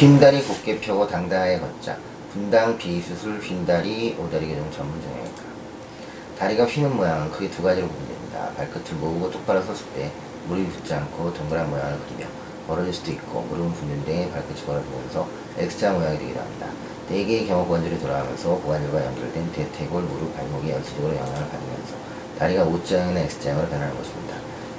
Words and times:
휜다리 0.00 0.42
곧게 0.48 0.80
펴고 0.80 1.06
당당하게 1.06 1.58
걷자. 1.58 1.98
분당 2.32 2.78
비수술 2.78 3.38
휜다리 3.38 4.16
오다리 4.18 4.48
교정 4.48 4.72
전문 4.72 4.98
정형외과. 5.02 5.42
다리가 6.38 6.64
휘는 6.64 6.96
모양은 6.96 7.30
크게 7.30 7.50
두 7.50 7.62
가지로 7.62 7.86
구분됩니다. 7.86 8.48
발끝을 8.56 8.96
모으고 8.98 9.30
똑바로 9.30 9.60
섰을 9.60 9.84
때 9.94 10.10
무릎이 10.48 10.70
붙지 10.70 10.94
않고 10.94 11.34
동그란 11.34 11.68
모양을 11.68 11.98
그리며 12.08 12.30
벌어질 12.66 12.94
수도 12.94 13.12
있고 13.12 13.42
무릎은 13.42 13.74
붙는데 13.74 14.30
발끝이 14.32 14.62
벌어지면서 14.64 15.28
X자 15.58 15.92
모양이 15.92 16.18
되기도 16.18 16.40
합니다. 16.40 16.68
대개의 17.10 17.46
경우 17.46 17.66
고관절이 17.66 18.00
돌아가면서 18.00 18.54
고관절과 18.56 19.04
연결된 19.04 19.52
대퇴골, 19.52 20.02
무릎, 20.04 20.34
발목이 20.34 20.70
연쇄적으로 20.70 21.14
영향을 21.14 21.46
받으면서 21.46 21.94
다리가 22.38 22.64
O자형이나 22.64 23.20
X자형으로 23.20 23.68
변하는 23.68 23.94
것입니다. 23.94 24.34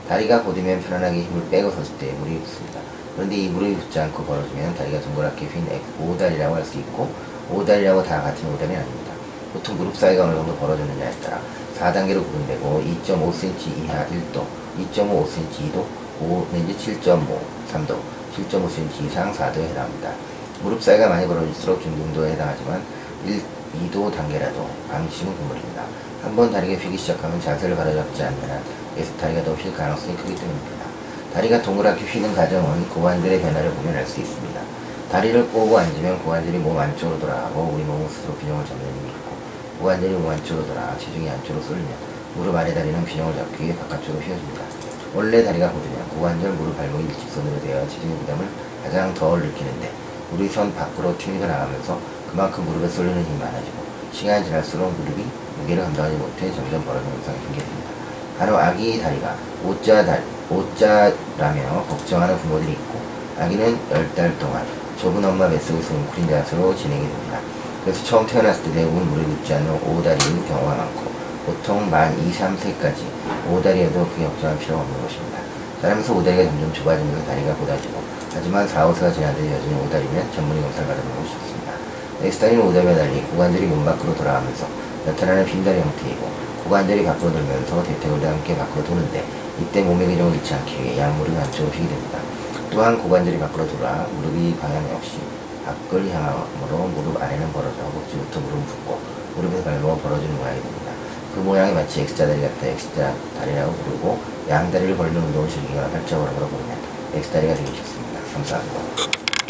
다리가 0.10 0.42
곧으면 0.42 0.82
편안하게 0.82 1.22
힘을 1.22 1.48
빼고 1.52 1.70
섰을 1.70 2.00
때 2.00 2.12
무릎이 2.14 2.40
붙습니다. 2.40 2.82
그런데 3.16 3.36
이 3.36 3.50
무릎이 3.50 3.76
붙지 3.76 4.00
않고 4.00 4.24
벌어지면 4.24 4.76
다리가 4.76 5.02
동그랗게 5.02 5.48
휜 5.48 5.82
O다리라고 6.00 6.56
할 6.56 6.66
수 6.66 6.78
있고 6.80 7.10
O다리라고 7.52 8.04
다 8.04 8.22
같은 8.22 8.48
O다리는 8.54 8.80
아닙니다. 8.80 9.12
보통 9.54 9.78
무릎 9.78 9.96
사이가 9.98 10.24
어느 10.24 10.36
정도 10.36 10.56
벌어졌느냐에 10.56 11.12
따라 11.22 11.42
4단계로 11.78 12.24
구분되고 12.24 12.84
2.5cm 13.04 13.84
이하 13.84 14.06
1도, 14.08 14.46
2.5cm 14.94 15.74
2도, 15.74 15.86
5 16.22 16.48
내지 16.54 17.00
7.5, 17.02 17.20
3도, 17.74 17.98
7.5cm 18.38 19.06
이상 19.08 19.34
4도에 19.34 19.64
해당합니다. 19.70 20.14
무릎 20.64 20.82
사이가 20.82 21.10
많이 21.10 21.28
벌어질수록 21.28 21.82
중등도에 21.82 22.34
해당하지만 22.34 22.82
1, 23.26 23.42
2도 23.92 24.16
단계라도 24.16 24.70
방심은 24.90 25.36
금물입니다. 25.36 25.84
한번 26.24 26.52
다리가 26.52 26.80
휘기 26.82 26.98
시작하면 26.98 27.42
자세를 27.42 27.76
바로잡지 27.76 28.24
않는 28.24 28.50
한 28.50 28.62
계속 28.96 29.18
다리가 29.18 29.44
더 29.44 29.54
휠 29.56 29.74
가능성이 29.76 30.16
크기 30.18 30.36
때문입니다. 30.36 30.91
다리가 31.34 31.62
동그랗게 31.62 32.04
휘는 32.06 32.36
과정은 32.36 32.90
고관절의 32.90 33.42
변화를 33.42 33.72
보면 33.72 33.96
알 33.96 34.06
수 34.06 34.20
있습니다. 34.20 34.62
다리를 35.10 35.48
꼬고 35.50 35.78
앉으면 35.78 36.20
고관절이 36.24 36.58
몸 36.58 36.78
안쪽으로 36.78 37.20
돌아가고 37.20 37.72
우리 37.74 37.84
몸은 37.84 38.08
스스로 38.10 38.36
균형을 38.36 38.66
잡는 38.66 38.86
힘이 38.86 39.10
있고 39.10 39.32
고관절이 39.80 40.14
몸 40.14 40.30
안쪽으로 40.30 40.68
돌아 40.68 40.98
체중이 40.98 41.30
안쪽으로 41.30 41.64
쏠리면 41.64 41.90
무릎 42.36 42.56
아래 42.56 42.74
다리는 42.74 43.06
균형을 43.06 43.36
잡기 43.36 43.64
위해 43.64 43.76
바깥쪽으로 43.78 44.22
휘어집니다. 44.22 44.62
원래 45.14 45.44
다리가 45.44 45.72
곧으면 45.72 46.10
고관절, 46.10 46.52
무릎, 46.52 46.78
발목이 46.78 47.04
일직선으로 47.06 47.62
되어 47.62 47.88
체중의 47.88 48.18
부담을 48.20 48.48
가장 48.84 49.14
덜 49.14 49.40
느끼는데 49.42 49.92
우리 50.34 50.48
손 50.48 50.74
밖으로 50.76 51.18
튕겨 51.18 51.48
나가면서 51.48 52.00
그만큼 52.30 52.66
무릎에 52.66 52.88
쏠리는 52.90 53.24
힘이 53.24 53.40
많아지고 53.40 53.78
시간이 54.12 54.46
지날수록 54.46 54.92
무릎이 55.00 55.26
무게를 55.60 55.84
감당하지 55.84 56.16
못해 56.18 56.52
점점 56.54 56.84
벌어지는 56.84 57.16
현상이 57.16 57.38
생깁니다. 57.40 57.92
바로 58.38 58.58
아기 58.58 59.02
다리가 59.02 59.36
오자 59.66 60.06
다리, 60.06 60.22
오자라며 60.52 61.86
걱정하는 61.88 62.38
부모들이 62.40 62.74
있고 62.74 63.00
아기는 63.40 63.78
10달 63.90 64.38
동안 64.38 64.66
좁은 65.00 65.24
엄마 65.24 65.50
뱃속에서 65.50 65.94
웅크린 65.94 66.30
자세로 66.30 66.76
진행이 66.76 67.02
됩니다. 67.02 67.40
그래서 67.84 68.04
처음 68.04 68.28
태어났을 68.28 68.64
때 68.64 68.72
대부분 68.74 69.10
무릎이 69.10 69.36
붙지 69.38 69.54
않는 69.54 69.72
오다리인 69.72 70.46
경우가 70.46 70.76
많고 70.76 71.12
보통 71.46 71.90
만 71.90 72.14
2, 72.20 72.32
3세까지 72.32 73.50
오다리에도 73.50 74.06
크게 74.10 74.26
걱정할 74.26 74.60
필요가 74.60 74.82
없는 74.82 75.02
것입니다. 75.02 75.40
자라면서 75.82 76.14
오다리가 76.14 76.44
점점 76.44 76.74
좁아지면서 76.74 77.26
다리가 77.26 77.56
곧아지고 77.56 78.04
하지만 78.34 78.68
4, 78.68 78.88
5세가 78.88 79.14
지나도 79.14 79.40
여전히 79.40 79.74
오다리면 79.86 80.32
전문의 80.36 80.62
검사를 80.62 80.88
받아보는 80.88 81.18
것이 81.24 81.34
좋습니다. 81.34 81.74
엑스다리는 82.22 82.64
오다리와 82.68 82.96
달리 82.96 83.22
고관절이 83.22 83.66
몸 83.66 83.84
밖으로 83.86 84.16
돌아가면서 84.16 84.68
나타나는 85.08 85.46
빈다리 85.46 85.80
형태이고 85.80 86.30
고관절이 86.72 87.04
밖으로 87.04 87.34
돌면서 87.34 87.84
대퇴골과 87.84 88.30
함께 88.30 88.56
밖으로 88.56 88.82
도는데 88.86 89.26
이때 89.60 89.82
몸의 89.82 90.08
균형을 90.08 90.38
잃지 90.38 90.54
않기 90.54 90.82
위해 90.82 91.00
양무릎이 91.00 91.36
안쪽으로 91.36 91.68
휘게 91.68 91.86
됩니다. 91.86 92.20
또한 92.72 92.98
고관절이 92.98 93.38
밖으로 93.40 93.68
돌아 93.68 94.08
무릎이 94.16 94.56
방향 94.56 94.90
역시 94.90 95.20
밖을 95.66 96.10
향하므로 96.10 96.88
무릎 96.96 97.22
아래는 97.22 97.52
벌어져 97.52 97.76
목지부터 97.94 98.40
무릎은 98.40 98.66
붓고 98.68 99.00
무릎에서 99.36 99.64
발목은 99.66 100.02
벌어지는 100.02 100.34
모양이 100.38 100.62
됩니다. 100.62 100.94
그 101.36 101.42
모양이 101.42 101.74
마치 101.74 102.04
X자 102.04 102.26
다리 102.26 102.40
같아 102.40 102.66
X자 102.66 103.14
다리라고 103.38 103.74
부르고 103.74 104.22
양 104.48 104.72
다리를 104.72 104.96
벌리는 104.96 105.22
운동을 105.22 105.50
즐기거나 105.50 105.90
팔자 105.90 106.18
걸음으로 106.18 106.48
부르면 106.48 106.78
X다리가 107.16 107.54
되기 107.54 107.68
쉽습니다. 107.76 108.22
감사합니다. 108.34 109.41